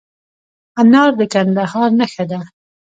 انار 0.81 1.11
د 1.19 1.21
کندهار 1.33 1.89
نښه 1.99 2.25
ده. 2.31 2.39